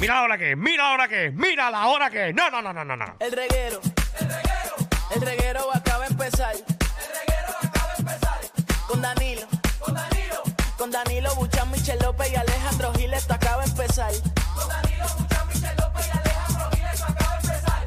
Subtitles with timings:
[0.00, 2.32] Mira la hora que mira la hora que mira la hora que.
[2.32, 3.16] No, no, no, no, no, no.
[3.18, 3.80] El reguero.
[4.20, 4.74] El reguero.
[5.12, 6.54] El reguero acaba de empezar.
[6.54, 8.40] El reguero acaba de empezar.
[8.86, 9.46] Con Danilo.
[9.80, 10.42] Con Danilo.
[10.76, 14.12] Con Danilo Buchan, Michel López y Alejandro Gil, esto acaba de empezar.
[14.54, 17.84] Con Danilo Buchan, Michel López y Alejandro Gil, esto acaba de empezar.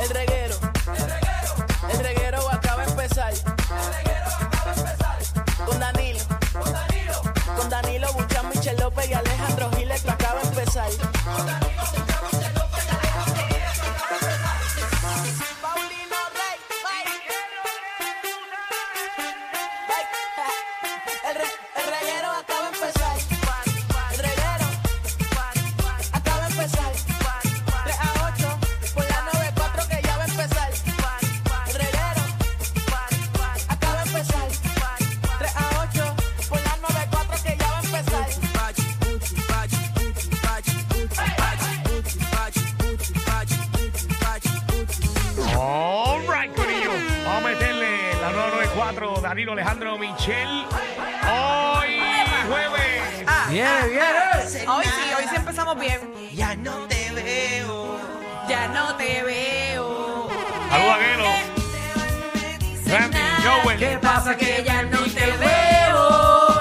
[0.00, 0.54] El reguero.
[0.86, 1.90] El reguero.
[1.90, 3.32] El reguero acaba de empezar.
[3.32, 5.64] El reguero acaba de empezar.
[5.64, 6.20] Con Danilo.
[6.52, 7.22] Con Danilo.
[7.56, 10.90] Con Danilo Buchan, Michel López y Alejandro Gil, esto acaba de empezar.
[49.34, 50.64] Danilo Alejandro Michel.
[51.28, 51.98] Hoy,
[52.48, 53.26] jueves.
[53.50, 54.68] Viene, viene.
[54.68, 55.98] Hoy sí, hoy sí empezamos bien.
[56.32, 57.98] Ya no te veo.
[58.48, 60.28] Ya no te veo.
[60.70, 61.24] Saludos a Gelo.
[62.86, 63.78] Randy, Joel.
[63.80, 66.60] ¿Qué pasa Que ya no te veo.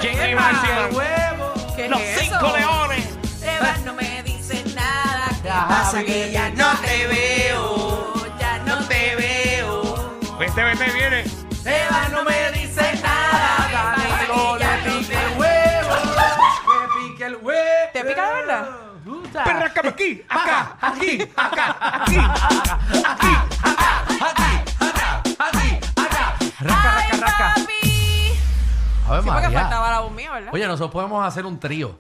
[1.76, 2.58] ¿Qué Los es cinco eso?
[2.58, 3.40] leones.
[3.40, 5.28] Te vas, no me dices nada.
[5.44, 8.14] ¿Qué Ya, pasa que ya no te veo?
[8.40, 10.18] Ya no te veo.
[10.40, 11.43] Vete, vete, viene.
[19.74, 22.18] Perrácame aquí, acá, aquí, acá, aquí.
[22.18, 23.28] Aquí,
[23.64, 26.36] acá, aquí, acá.
[26.60, 27.54] Raca, Ay, raca, raca.
[27.56, 28.34] papi.
[29.06, 29.60] A ver, Sí, porque María.
[29.62, 30.54] faltaba la voz mía, ¿verdad?
[30.54, 31.98] Oye, nosotros podemos hacer un trío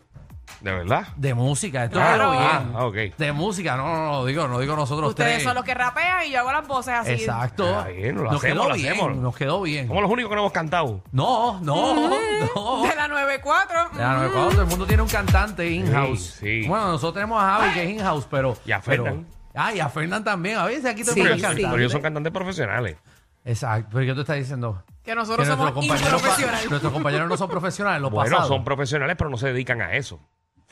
[0.63, 1.07] ¿De verdad?
[1.17, 1.83] de música.
[1.83, 2.31] Esto Claro.
[2.31, 2.71] quedó bien.
[2.73, 2.95] Ah, ok.
[3.17, 5.43] De música, no, no, no, digo, no digo nosotros Ustedes tres.
[5.43, 7.11] son los que rapean y yo hago las voces así.
[7.11, 7.65] Exacto.
[7.79, 9.15] Ah, bien, lo nos hacemos, quedó lo bien, hacemos.
[9.17, 9.87] nos quedó bien.
[9.89, 11.01] Somos los únicos que no hemos cantado.
[11.11, 12.09] No, no,
[12.55, 12.83] no.
[12.87, 13.77] De la 94.
[13.97, 16.37] Ya, no, cuando todo el mundo tiene un cantante in-house.
[16.39, 16.67] Sí, sí.
[16.67, 18.55] Bueno, nosotros tenemos a Javi que es in-house, pero.
[18.65, 19.27] Y a pero- Fernan.
[19.53, 20.57] Ah, y a Fernan también.
[20.57, 21.67] A veces aquí todo el Sí, mundo Pero, es ellos- cantante.
[21.71, 22.97] pero ellos son cantantes profesionales.
[23.45, 23.89] Exacto.
[23.93, 24.81] ¿Pero qué tú estás diciendo?
[25.03, 26.69] Que nosotros Que somos nuestros compañeros, improfesionales.
[26.69, 28.47] nuestros compañeros no son profesionales, los Bueno, pasados.
[28.47, 30.21] son profesionales, pero no se dedican a eso.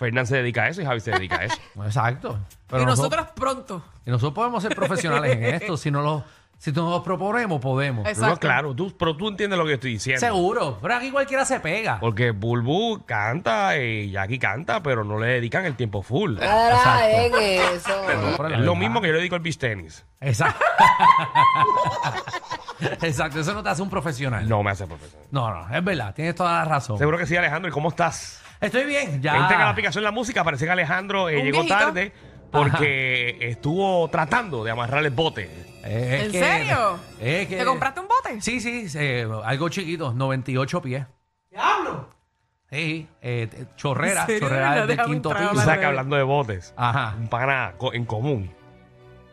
[0.01, 1.57] Fernán se dedica a eso y Javi se dedica a eso.
[1.85, 2.39] Exacto.
[2.67, 3.83] Pero y nosotros pronto.
[4.03, 5.77] y nosotros podemos ser profesionales en esto.
[5.77, 6.23] Si no lo,
[6.57, 8.07] si nos lo proponemos, podemos.
[8.07, 8.33] Exacto.
[8.33, 10.19] No, claro, tú, pero tú entiendes lo que yo estoy diciendo.
[10.19, 10.79] Seguro.
[10.81, 11.99] Pero aquí cualquiera se pega.
[11.99, 16.37] Porque Bulbu canta y Jackie canta, pero no le dedican el tiempo full.
[16.37, 17.05] Exacto.
[17.07, 17.35] en
[17.75, 18.03] eso.
[18.07, 20.03] Pero Es lo mismo que yo le dedico al beach tenis.
[20.19, 20.65] Exacto.
[23.03, 23.39] Exacto.
[23.39, 24.49] Eso no te hace un profesional.
[24.49, 25.27] No me hace profesional.
[25.29, 26.15] No, no, es verdad.
[26.15, 26.97] Tienes toda la razón.
[26.97, 27.69] Seguro que sí, Alejandro.
[27.69, 28.41] ¿Y cómo estás?
[28.61, 29.21] Estoy bien.
[29.21, 29.35] Ya.
[29.37, 30.43] Entra en la aplicación La Música.
[30.43, 31.77] Parece que Alejandro eh, Un llegó viejito.
[31.77, 32.13] tarde
[32.51, 35.49] porque estuvo tratando de amarrar el bote.
[35.83, 36.99] Eh, es ¿En que- serio?
[37.19, 38.39] es que- ¿Te compraste un bote?
[38.41, 41.05] Sí, sí, eh, algo chiquito, 98 pies.
[41.49, 42.09] ¡Diablo!
[42.69, 44.47] Sí, eh, t- chorrera, ¿En serio?
[44.47, 45.61] chorrera No, del déjame quinto entrar a Tú piso.
[45.61, 45.65] hablar.
[45.65, 47.15] sabes que hablando de botes, Ajá.
[47.19, 48.53] un pana co- en común.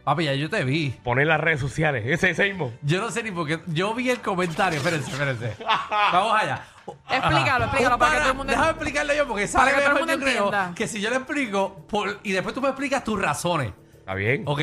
[0.05, 0.91] Papi, ya yo te vi.
[1.05, 2.05] Poner las redes sociales.
[2.07, 2.73] Ese, ese mismo.
[2.83, 3.61] Yo no sé ni por qué.
[3.67, 4.79] Yo vi el comentario.
[4.79, 5.55] Espérense, espérense.
[6.13, 6.65] Vamos allá.
[7.11, 9.91] Explícalo, explícalo Un para que todo el mundo Déjame explicarlo yo porque sabe que todo
[9.93, 10.73] el mundo yo creo, entienda.
[10.75, 13.73] que si yo le explico por- y después tú me explicas tus razones.
[13.99, 14.43] ¿Está bien?
[14.47, 14.61] Ok.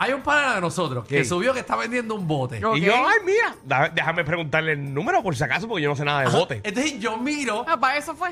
[0.00, 1.24] Hay un pana de nosotros que ¿Quién?
[1.26, 2.58] subió que está vendiendo un bote.
[2.58, 5.96] Y yo, ay, mira, da- déjame preguntarle el número por si acaso, porque yo no
[5.96, 6.60] sé nada de bote.
[6.62, 7.64] Entonces yo miro.
[7.68, 8.30] Ah, para eso fue.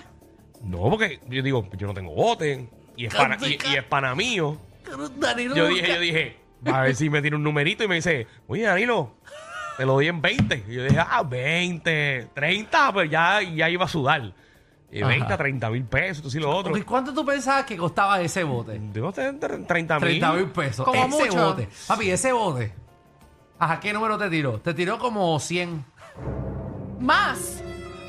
[0.62, 2.69] No, porque yo digo, yo no tengo bote.
[2.97, 4.56] Y es pana, y, y es pana mío.
[5.16, 8.27] Danilo Yo dije, yo dije, a ver si me tiene un numerito y me dice,
[8.47, 9.16] oye, Danilo,
[9.76, 10.64] te lo doy en 20.
[10.69, 14.32] Y yo dije, ah, 20, 30, pues ya, ya iba a sudar.
[14.91, 15.09] Y Ajá.
[15.09, 16.72] 20, 30 mil pesos, esto sí lo otro.
[16.72, 18.78] Ok, ¿Cuánto tú pensabas que costaba ese bote?
[18.92, 19.66] Digo, 30 mil.
[19.66, 19.98] 30
[20.32, 20.84] mil pesos.
[20.84, 21.44] Como ese mucho.
[21.47, 21.69] bote.
[21.86, 22.72] Papi, ese bote.
[23.59, 24.60] Ajá, ¿qué número te tiró?
[24.60, 25.84] Te tiró como 100.
[27.00, 27.62] Más.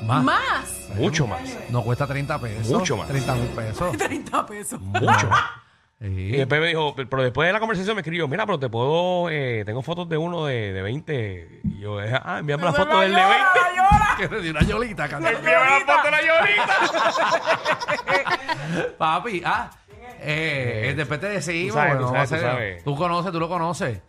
[0.04, 0.24] Más.
[0.24, 0.88] Más.
[0.94, 1.40] Mucho más.
[1.70, 2.68] No cuesta 30 pesos.
[2.70, 3.08] Mucho más.
[3.08, 3.96] 30 mil pesos.
[3.98, 4.80] 30 pesos.
[4.80, 5.44] Mucho más.
[6.00, 6.06] Sí.
[6.06, 9.28] Y después me dijo, pero después de la conversación me escribió, mira, pero te puedo,
[9.30, 11.60] eh, tengo fotos de uno de, de 20.
[11.64, 13.36] Y yo, ah, envíame la foto del de 20.
[14.18, 15.30] Que me dio una yolita, canta.
[15.30, 16.74] Envíame la foto de la llorita.
[18.98, 19.70] Papi, ah.
[20.20, 21.68] Eh, después te decimos.
[21.68, 22.84] Tú sabes, bueno, tú va a sabes, tú ser- sabes.
[22.84, 24.00] Tú conoces, tú lo conoces.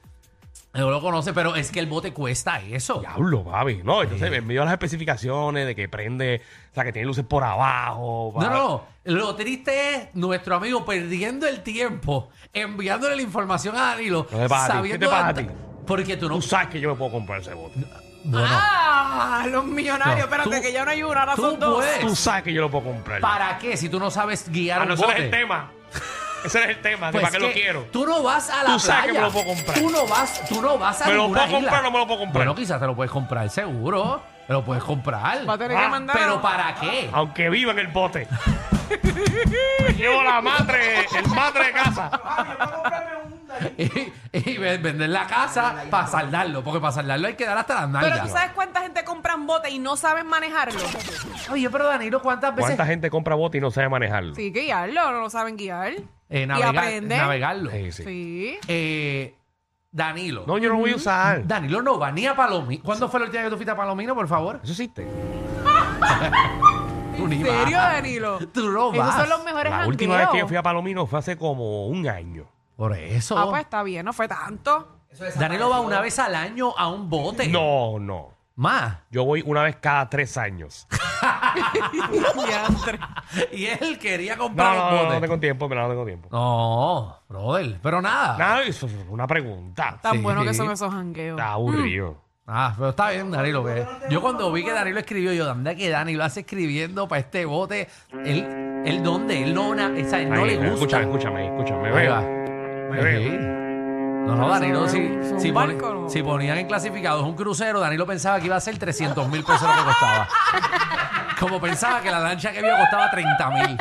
[0.79, 2.99] Yo lo conoces, pero es que el bote cuesta eso.
[2.99, 3.81] Diablo, papi.
[3.83, 6.41] No, entonces me dio las especificaciones de que prende,
[6.71, 8.31] o sea, que tiene luces por abajo.
[8.35, 13.81] No, pa- no, lo triste es nuestro amigo perdiendo el tiempo, enviándole la información a
[13.91, 14.73] Danilo, ¿Qué te pasa a ti?
[14.73, 15.49] sabiendo ¿Qué te pasa a hasta- ti?
[15.85, 17.79] Porque tú no Tú sabes que yo me puedo comprar ese bote.
[18.35, 20.17] Ah, los millonarios.
[20.19, 21.75] No, Espérate, tú- que ya no hay una, ahora tú son dos.
[21.75, 21.99] puedes.
[22.01, 23.21] Tú sabes que yo lo puedo comprar.
[23.21, 25.25] ¿para qué si tú no sabes guiar Ah, un no, ese no es bote?
[25.25, 25.71] el tema.
[26.43, 27.81] Ese es el tema, Pues para qué lo quiero.
[27.91, 29.19] Tú no vas a la Tú sabes que playa.
[29.19, 29.77] me lo puedo comprar.
[29.79, 31.97] Tú no vas, tú no vas a ¿Me lo ninguna puedo comprar o no me
[31.99, 32.45] lo puedo comprar?
[32.45, 34.21] Bueno, quizás te lo puedes comprar, seguro.
[34.47, 35.47] Te lo puedes comprar.
[35.47, 36.17] Va a tener Ah, que mandar.
[36.17, 37.09] Pero ¿para qué?
[37.13, 38.27] Aunque viva en el bote.
[39.83, 42.09] Me Llevo la madre, el madre de casa.
[43.77, 46.63] y, y vender la casa para saldarlo.
[46.63, 48.21] Porque para saldarlo hay que dar hasta las Pero nalgas.
[48.23, 50.79] tú sabes cuánta gente compra un bote y no saben manejarlo.
[51.51, 54.33] Oye, pero Danilo, ¿cuántas veces ¿Cuánta gente compra bote y no sabe manejarlo?
[54.35, 55.93] Sí, guiarlo, no lo saben guiar.
[56.29, 57.17] Eh, navegar- aprenden.
[57.17, 57.71] navegarlo?
[57.71, 58.03] Sí, sí.
[58.03, 58.59] Sí.
[58.67, 59.35] Eh,
[59.91, 60.43] Danilo.
[60.47, 61.45] No, yo no voy a usar.
[61.47, 62.83] Danilo no va ni a Palomino.
[62.83, 64.59] ¿Cuándo fue la última vez que tú fuiste a Palomino, por favor?
[64.63, 65.07] Eso existe.
[67.17, 67.93] Tú ni ¿En serio, vas.
[67.93, 68.39] Danilo?
[68.53, 69.15] Tú no Esos vas.
[69.15, 70.47] son los mejores La última vez que yo jangueos.
[70.47, 72.45] fui a Palomino fue hace como un año.
[72.77, 73.37] Por eso.
[73.37, 74.99] Ah, pues está bien, no fue tanto.
[75.35, 77.47] Danilo va una vez al año a un bote.
[77.49, 78.29] No, no.
[78.55, 78.99] Más.
[79.09, 80.87] Yo voy una vez cada tres años.
[83.51, 85.13] Y él quería No, comprar no, un no, bote.
[85.15, 86.29] no tengo tiempo, pero no tengo tiempo.
[86.31, 87.79] No, brother.
[87.81, 88.37] Pero nada.
[88.37, 89.99] Nada, eso es una pregunta.
[90.01, 90.17] Tan Sí.
[90.19, 91.37] buenos que son esos jangueos.
[91.39, 92.17] Está aburrido.
[92.47, 93.63] Ah, pero está bien, Danilo.
[93.63, 97.45] Que yo cuando vi que Danilo escribió, yo, ¿dónde que Danilo hace escribiendo para este
[97.45, 97.87] bote?
[98.25, 99.43] Él, él ¿dónde?
[99.43, 100.73] Él no, na- esa, él no Ahí, le gusta.
[100.73, 101.81] Escúchame, escúchame, escúchame.
[101.83, 102.11] Me Ahí veo.
[102.11, 102.21] va.
[102.21, 103.21] Me veo.
[103.21, 103.37] Sí.
[104.25, 106.09] No, no, Danilo, si, es un si, poni- barco, ¿no?
[106.09, 109.61] si ponían en clasificados un crucero, Danilo pensaba que iba a ser 300 mil pesos
[109.63, 110.27] lo que costaba.
[111.39, 113.77] Como pensaba que la lancha que vio costaba 30 mil.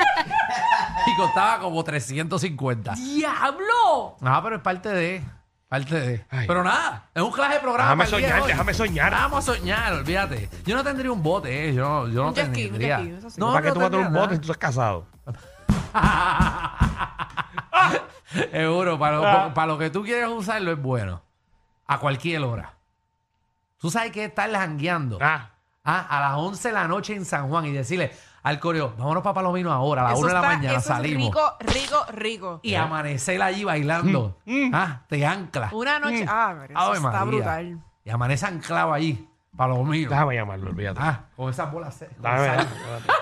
[1.07, 2.95] Y costaba como 350.
[2.95, 4.17] ¡Diablo!
[4.23, 5.23] Ah, pero es parte de.
[5.69, 6.27] Parte de.
[6.31, 6.47] Ay.
[6.47, 8.05] Pero nada, es un clase de programa.
[8.05, 8.49] Déjame para el día de soñar, hoy.
[8.49, 9.13] déjame soñar.
[9.13, 10.49] Vamos a soñar, olvídate.
[10.65, 11.75] Yo no tendría un bote, eh.
[11.75, 12.99] Yo no, yo no Un jet ski, un tendría.
[13.01, 13.41] jet ski, eso sí.
[13.41, 15.07] No, ¿Para qué tú vas a tener un tendría bote si tú estás casado?
[18.53, 19.55] Seguro, para lo, Ah.
[19.55, 21.23] para lo que tú quieres usarlo es bueno.
[21.87, 22.75] A cualquier hora.
[23.79, 25.51] Tú sabes que estar jangueando Ah,
[25.89, 28.13] ah, a las 11 de la noche en San Juan y decirle
[28.43, 30.79] al coreo, vámonos para Palomino ahora, a las Eso 1 de la está- mañana eso
[30.81, 31.27] es salimos.
[31.27, 32.61] rico, rico, rico.
[32.63, 34.39] Y amanecer allí bailando.
[34.47, 35.71] Mm, Ah, te ancla.
[35.73, 36.25] Una noche.
[36.29, 37.25] Ah, pero eso Ave está María.
[37.25, 37.79] brutal.
[38.05, 40.09] Y amanece anclado allí, Palomino.
[40.11, 41.01] déjame llamarlo, olvídate.
[41.03, 41.95] Ah, con esas bolas.
[41.95, 42.57] se- con Déjame, sal.
[42.57, 43.13] déjame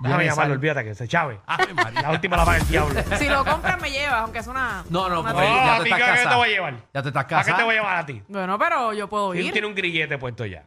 [0.00, 0.50] Viene llamarlo, sal.
[0.52, 1.40] olvídate que se chave.
[1.46, 2.02] Ave María.
[2.02, 3.00] La última la paga el diablo.
[3.18, 4.82] Si lo compras, me llevas, aunque es una.
[4.90, 6.36] No, no, una porque No, ya ¿a te ti estás qué- qué te casado.
[6.38, 6.74] voy a llevar?
[6.94, 7.56] Ya te estás ¿A qué casado.
[7.58, 8.22] te voy a llevar a ti?
[8.28, 9.52] Bueno, pero yo puedo Él ir.
[9.52, 10.64] tiene un grillete puesto ya.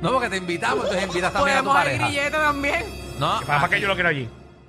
[0.00, 2.06] No, porque te invitamos, entonces invitas también a tu Podemos ir pareja.
[2.06, 2.84] grillete también.
[3.18, 4.28] No, ¿Para, para qué yo lo quiero allí?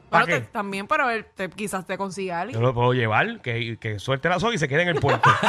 [0.09, 0.51] ¿Para Bueno, te- qué?
[0.51, 2.61] también, pero él te- quizás te consiga Yo alguien.
[2.61, 5.27] lo puedo llevar, que, que suelte la soga y se quede en el puerto.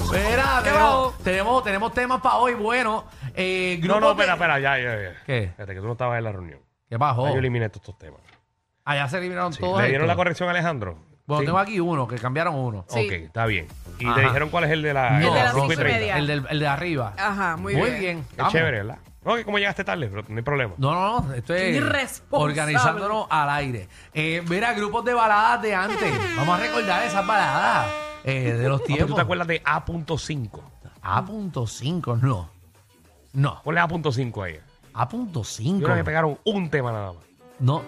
[0.00, 2.54] Espera, ¿Qué tenemos, tenemos, tenemos temas para hoy.
[2.54, 5.22] Bueno, eh, no, no, de- espera, espera, ya, ya, ya.
[5.26, 5.44] ¿Qué?
[5.44, 6.60] Espérate, que tú no estabas en la reunión.
[6.88, 7.26] ¿Qué bajó?
[7.26, 8.20] Ya yo eliminé todos estos temas.
[8.84, 9.60] Allá se eliminaron Sí.
[9.60, 9.82] todos.
[9.82, 10.08] ¿Le dieron estos.
[10.08, 10.98] la corrección a Alejandro?
[11.28, 11.46] Bueno, Sí.
[11.46, 12.84] tengo aquí uno, que cambiaron uno.
[12.88, 13.06] Sí.
[13.06, 13.68] Ok, está bien.
[14.00, 14.14] ¿Y Ajá.
[14.16, 16.16] te dijeron cuál es el de la, No, El de las no cinco y media.
[16.18, 17.12] El, del- el de arriba.
[17.18, 18.00] Ajá, muy, Muy bien.
[18.00, 18.18] bien.
[18.30, 18.52] Es vamos.
[18.54, 18.98] chévere, ¿verdad?
[19.24, 20.72] No, que como llegaste tarde, pero no hay problema.
[20.78, 21.34] No, no, no.
[21.34, 22.50] Esto es Irresponsable.
[22.52, 23.88] organizándonos al aire.
[24.14, 26.12] Eh, mira, grupos de baladas de antes.
[26.36, 27.86] Vamos a recordar esas baladas
[28.24, 29.06] eh, de los Ah, pero tiempos.
[29.08, 30.60] ¿Tú te acuerdas de A.5?
[31.02, 32.48] A.5, no.
[33.34, 33.60] No.
[33.62, 34.58] Ponle A.5 ahí.
[34.94, 35.78] A.5.
[35.78, 37.22] Yo creo que pegaron un tema nada más.
[37.60, 37.82] No.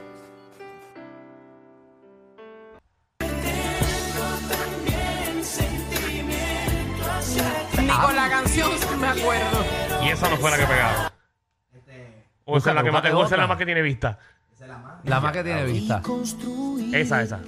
[8.42, 8.70] Canción
[9.00, 9.64] me acuerdo.
[10.02, 11.12] Y esa no fue la que pegaron.
[12.44, 14.18] O esa es la que más, o esa es la más que tiene vista.
[15.04, 16.02] La más que tiene vista.
[16.92, 17.40] Esa, esa.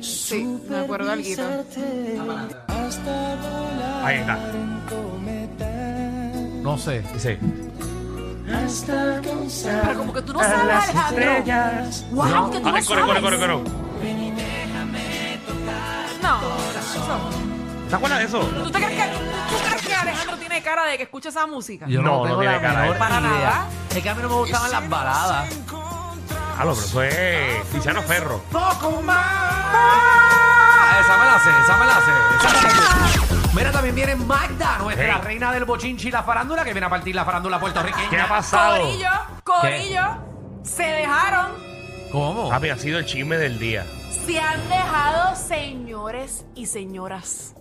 [0.00, 1.42] Sí, me acuerdo de alguito.
[4.02, 4.38] Ahí está.
[6.62, 7.02] No sé.
[7.12, 7.38] Dice.
[9.62, 11.32] Pero como que tú no sabes, Alejandro.
[12.12, 13.62] Wow, que tú no Ay, corre, corre, corre, sabes.
[13.62, 13.87] corre.
[16.98, 17.18] Eso.
[17.88, 18.38] ¿Te acuerdas de eso?
[18.40, 21.86] ¿Tú, te crees que, ¿Tú crees que Alejandro tiene cara de que escucha esa música?
[21.88, 23.30] Yo no, No, tengo no tiene la cara de- menor Para idea.
[23.30, 23.66] nada.
[23.94, 25.48] Es que a mí no me gustaban las baladas.
[26.60, 28.42] Ah, no, pero eso es Tiziano Ferro.
[28.50, 29.16] ¡Poco más!
[31.00, 32.10] Esa me la sé, esa me la sé.
[32.36, 33.54] esa me la sé.
[33.54, 35.20] Mira, también viene Magda, nuestra Hey.
[35.24, 38.10] reina del bochinchi y la farándula, que viene a partir la farándula puertorriqueña.
[38.10, 38.76] ¿Qué ha pasado?
[38.82, 39.08] Corillo,
[39.44, 40.02] Corillo,
[40.62, 41.52] se dejaron,
[42.12, 42.48] ¿Cómo?
[42.50, 43.86] Papi, ha sido el chisme del día.
[44.10, 47.54] Se han dejado señores y señoras.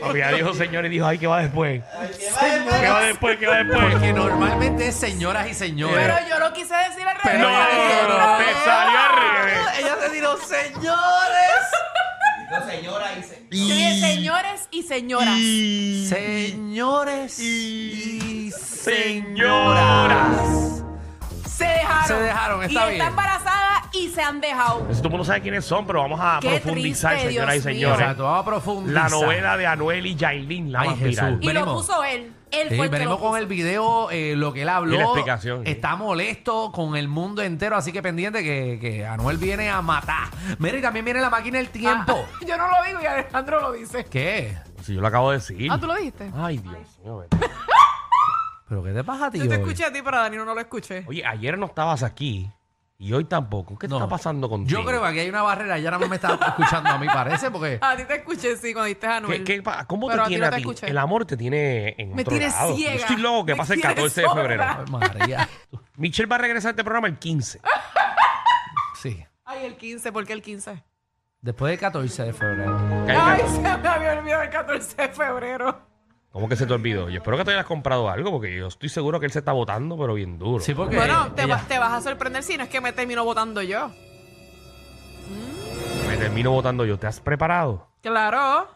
[0.00, 1.82] Papi, ya dijo señor y dijo, ay, ¿qué va después?
[2.18, 2.30] ¿Qué
[2.90, 3.36] va después?
[3.38, 3.92] ¿Qué va después?
[3.92, 5.96] Porque normalmente es señoras y señores.
[5.98, 7.22] Pero yo lo quise decir al revés.
[7.24, 8.38] Pero No, ella dijo, no.
[8.38, 9.58] te salió al revés.
[9.78, 11.64] Ella te dijo, señores.
[13.50, 15.34] Yo dije señores y señoras.
[16.08, 20.32] Señores y Señoras.
[21.66, 22.06] Se dejaron.
[22.06, 22.92] Se dejaron, está y bien.
[22.92, 24.78] está embarazada y se han dejado.
[24.78, 27.58] Entonces, todo el mundo sabe quiénes son, pero vamos a Qué profundizar, triste, señoras y
[27.58, 27.62] mío.
[27.64, 28.00] señores.
[28.00, 29.02] Exacto, vamos a profundizar.
[29.04, 31.10] La novela de Anuel y Yailin, la Ay, más Jesús.
[31.16, 31.38] viral.
[31.40, 31.86] Y lo Venimos.
[31.86, 32.32] puso él.
[32.50, 33.30] Él Sí, fue el que venimos lo puso.
[33.30, 34.94] con el video, eh, lo que él habló.
[34.94, 35.70] Y la explicación, sí.
[35.70, 40.28] Está molesto con el mundo entero, así que pendiente que, que Anuel viene a matar.
[40.58, 42.26] Mira, y también viene la máquina del tiempo.
[42.30, 44.04] Ah, yo no lo digo y Alejandro lo dice.
[44.04, 44.54] ¿Qué?
[44.82, 45.70] Si yo lo acabo de decir.
[45.72, 46.30] Ah, ¿tú lo dijiste?
[46.36, 47.18] Ay, Dios mío.
[47.18, 47.36] vete.
[48.72, 50.54] ¿Pero qué te pasa a ti Yo te escuché a ti, pero a Danilo no
[50.54, 51.04] lo escuché.
[51.06, 52.50] Oye, ayer no estabas aquí
[52.96, 53.78] y hoy tampoco.
[53.78, 53.96] ¿Qué No.
[53.96, 54.80] está pasando contigo?
[54.80, 57.50] Yo creo que aquí hay una barrera, ya no me está escuchando a mí, parece,
[57.50, 57.78] porque...
[57.82, 59.44] A ti te escuché, sí, cuando diste a ¿Qué, Anuel.
[59.44, 60.62] qué pa- ¿Cómo Pero te a ti tiene no a te ti?
[60.62, 60.86] escuché.
[60.88, 62.74] El amor te tiene en Me otro tiene lado.
[62.74, 62.92] ciega.
[62.94, 64.64] Yo estoy loco que Me pase el tiene 14 de febrero.
[64.64, 65.48] Ay, María.
[65.98, 67.60] Michelle va a regresar a este programa el 15.
[69.02, 69.22] Sí.
[69.44, 70.82] Ay, el 15, ¿por qué el 15?
[71.42, 73.06] Después del 14 de febrero.
[73.06, 75.91] Ay, se me había olvidado el 14 de febrero.
[76.32, 77.10] ¿Cómo que se te olvidó?
[77.10, 79.52] Yo espero que te hayas comprado algo porque yo estoy seguro que él se está
[79.52, 80.64] votando, pero bien duro.
[80.64, 80.96] Sí, porque...
[80.96, 83.60] Bueno, te, ella- va- te vas a sorprender si no es que me termino votando
[83.60, 83.90] yo.
[86.08, 86.98] Me termino votando yo.
[86.98, 87.88] ¿Te has preparado?
[88.02, 88.68] Claro,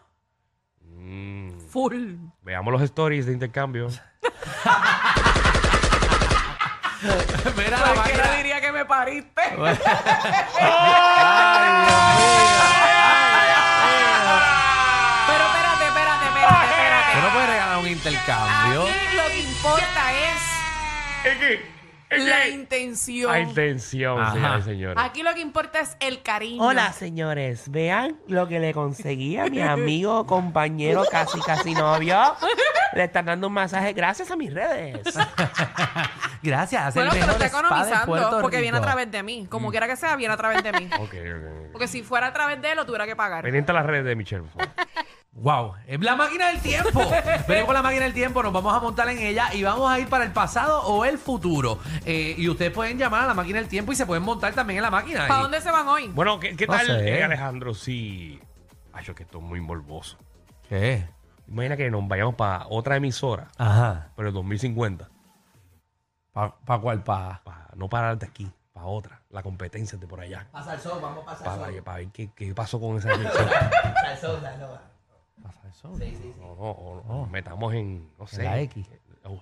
[0.99, 2.15] Mm, full.
[2.43, 3.87] veamos los stories de intercambio.
[7.57, 8.37] Mira la Cualquiera máquina.
[8.37, 9.41] diría que me pariste.
[9.55, 9.65] Pero
[17.17, 18.83] Tú no puedes regalar un intercambio.
[18.83, 20.57] Aquí lo que importa es
[21.25, 21.77] ¿Es qué?
[22.09, 23.33] ¿Es la intención.
[23.33, 24.33] Hay tensión, Ajá.
[24.33, 24.97] señores y señores.
[25.03, 26.63] Aquí lo que importa es el cariño.
[26.63, 27.71] Hola, señores.
[27.71, 32.17] Vean lo que le conseguí a mi amigo, compañero, casi casi novio.
[32.93, 35.01] Le están dando un masaje gracias a mis redes.
[36.43, 36.93] Gracias.
[36.93, 39.47] Bueno, el pero está economizando porque viene a través de mí.
[39.49, 40.87] Como quiera que sea, viene a través de mí.
[40.99, 41.71] Ok, ok.
[41.71, 43.43] Porque si fuera a través de él, lo tuviera que pagar.
[43.43, 44.69] Pendiente a las redes de Michelle, por favor.
[45.39, 46.99] Wow, es la máquina del tiempo.
[47.47, 49.99] Venimos con la máquina del tiempo, nos vamos a montar en ella y vamos a
[49.99, 51.77] ir para el pasado o el futuro.
[52.05, 54.77] Eh, y ustedes pueden llamar a la máquina del tiempo y se pueden montar también
[54.77, 55.27] en la máquina.
[55.27, 56.07] ¿Para Y- dónde se van hoy?
[56.07, 57.19] Bueno, ¿qué, qué No tal, sé.
[57.19, 57.75] eh, Alejandro?
[57.75, 58.39] Si.
[58.93, 60.17] Ay, yo que esto es muy morboso.
[60.67, 61.07] ¿Qué?
[61.47, 64.09] Imagina que nos vayamos para otra emisora, Ajá.
[64.15, 65.07] pero el 2050.
[66.33, 67.03] ¿Para cuál?
[67.03, 69.21] ¿Para Pa- no parar de aquí, para otra.
[69.29, 70.47] La competencia de por allá.
[70.51, 73.69] Pasa el sol, vamos a pasar Para, para ver qué, qué pasó con esa emisora.
[74.11, 74.81] el sol, salsa
[75.43, 75.89] pasar eso?
[75.89, 78.09] no, no, o- o nos metamos en.
[78.17, 78.43] No sé.
[78.43, 78.87] la X.
[79.23, 79.41] Oh, güey.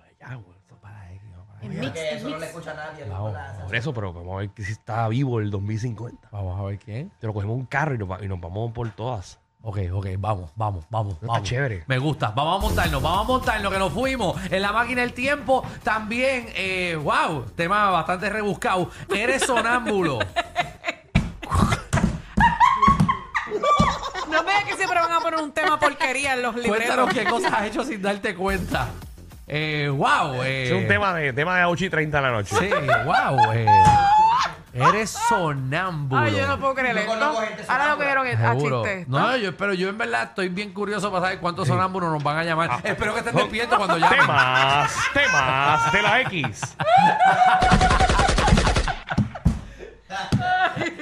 [0.81, 1.79] Para X, no, para En X.
[1.81, 2.43] mix, en mix.
[2.43, 3.05] escucha a nadie.
[3.05, 3.33] Vamos,
[3.65, 6.29] Por eso, pero vamos a ver si está vivo el 2050.
[6.31, 7.11] vamos a ver quién.
[7.19, 9.39] Te lo cogemos un carro y nos, va- y nos vamos por todas.
[9.67, 11.15] Ok, ok, vamos, vamos, vamos.
[11.19, 11.83] Está chévere.
[11.87, 12.29] Me gusta.
[12.29, 15.63] Vamos a montarnos, vamos a montarnos, que nos fuimos en la máquina del tiempo.
[15.83, 18.91] También, eh, wow, tema bastante rebuscado.
[19.09, 20.19] Eres sonámbulo.
[24.29, 27.13] No me digas que siempre van a poner un tema porquería en los Cuéntanos libretos.
[27.13, 28.89] qué cosas has hecho sin darte cuenta.
[29.47, 30.43] Eh, wow.
[30.43, 32.55] Eh, Es un tema de, tema de 8 y 30 de la noche.
[32.55, 32.69] Sí,
[33.05, 33.51] wow.
[33.53, 33.65] Eh,
[34.73, 36.21] eres sonámbulo.
[36.21, 37.13] Ay, yo no puedo creer esto.
[37.67, 38.83] Ahora lo que a Seguro.
[38.83, 39.05] chiste.
[39.07, 42.37] No, yo, pero yo en verdad estoy bien curioso para saber cuántos sonámbulos nos van
[42.37, 42.69] a llamar.
[42.73, 42.79] Ah.
[42.83, 44.19] Espero que estén despiertos cuando llamen.
[44.19, 46.61] Temas, temas de la X.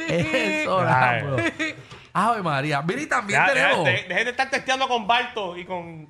[0.07, 1.37] Eres sonámbulo.
[2.13, 2.81] Ave María.
[2.83, 3.85] Mira, y también Ya, ya, tenemos.
[3.85, 6.05] de- Dejen de estar testeando con Barto y con.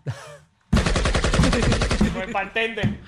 [2.13, 2.99] con el bartender.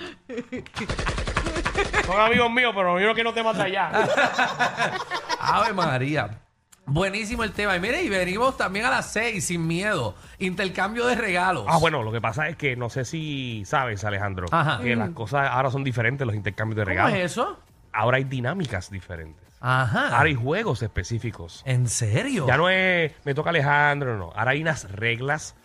[2.06, 3.92] Son amigos míos, pero yo no quiero temas de allá.
[5.40, 6.40] Ave María.
[6.88, 7.76] Buenísimo el tema.
[7.76, 10.16] Y mire, y venimos también a las seis, sin miedo.
[10.40, 11.66] Intercambio de regalos.
[11.68, 14.80] Ah, bueno, lo que pasa es que no sé si sabes, Alejandro, Ajá.
[14.82, 17.14] que las cosas ahora son diferentes, los intercambios de ¿Cómo regalos.
[17.18, 17.60] es eso?
[17.92, 19.45] Ahora hay dinámicas diferentes.
[19.68, 20.10] Ajá.
[20.16, 21.62] Ahora hay juegos específicos.
[21.66, 22.46] ¿En serio?
[22.48, 24.32] Ya no es, me toca Alejandro, no.
[24.36, 25.56] Ahora hay unas reglas,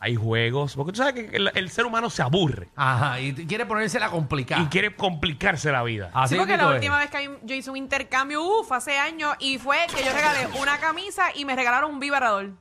[0.00, 0.74] hay juegos.
[0.74, 3.20] Porque tú sabes que el, el ser humano se aburre Ajá.
[3.20, 4.62] Y t- quiere ponérsela complicada.
[4.62, 6.10] y quiere complicarse la vida.
[6.14, 6.74] Así Sí, porque la es.
[6.76, 10.46] última vez que yo hice un intercambio, uff, hace años, y fue que yo regalé
[10.60, 12.52] una camisa y me regalaron un vibrador.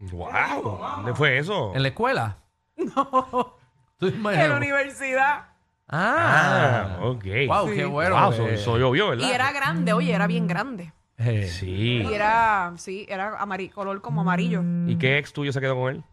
[0.00, 0.80] ¡Wow!
[0.96, 1.72] ¿Dónde fue eso?
[1.74, 2.38] ¿En la escuela?
[2.76, 3.54] No.
[3.98, 4.56] ¿Tú En la imaginas?
[4.58, 5.44] universidad.
[5.88, 7.04] Ah, Ah.
[7.04, 7.24] ok.
[7.46, 8.14] Wow, qué bueno.
[8.20, 9.28] Wow, eso, eso llovió, ¿verdad?
[9.28, 10.92] Y era grande, oye, era bien grande.
[11.18, 12.02] Eh, Sí.
[12.02, 14.62] Y era, sí, era amari- color como amarillo.
[14.86, 16.04] ¿Y qué ex tuyo se quedó con él?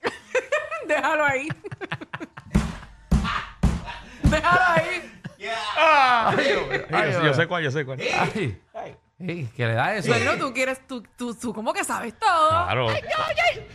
[0.88, 1.48] Déjalo ahí.
[4.22, 5.12] Déjalo ahí.
[6.92, 8.00] Ay, yo, yo sé cuál, yo sé cuál.
[8.00, 8.58] Ay.
[9.18, 10.08] Ey, ¿Qué le da eso?
[10.08, 12.48] Bueno, tú quieres, tú, tú, tú como que sabes todo.
[12.50, 12.88] Claro.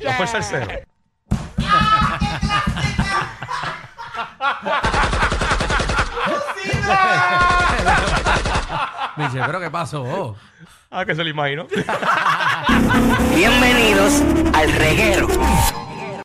[0.03, 0.27] No fue
[7.81, 7.91] salsero.
[9.17, 10.35] Michelle, ¿pero qué pasó?
[10.89, 11.67] Ah, que se lo imagino.
[13.35, 14.21] Bienvenidos
[14.53, 15.27] al reguero.